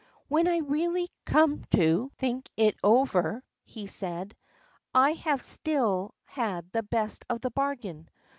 "When 0.29 0.47
I 0.47 0.57
really 0.57 1.09
come 1.25 1.63
to 1.75 2.11
think 2.17 2.49
it 2.57 2.75
over," 2.83 3.43
he 3.63 3.85
said 3.85 4.31
to 4.31 4.35
himself, 4.35 4.87
"I 4.95 5.11
have 5.11 5.43
still 5.43 6.15
had 6.23 6.71
the 6.71 6.81
best 6.81 7.23
of 7.29 7.41
the 7.41 7.51
bargain. 7.51 8.09